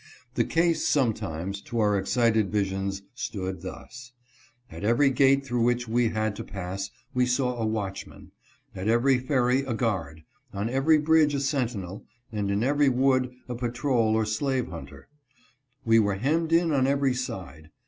[0.33, 4.13] The case sometimes, to our excited visions, stood thus:
[4.71, 8.31] At every gate through which we had to pass we saw a watchman;
[8.73, 13.53] at every ferry a guard; on every bridge a sentinel, and in every wood a
[13.53, 15.07] patrol or slave hunter.
[15.85, 17.69] We were hemmed in on every side.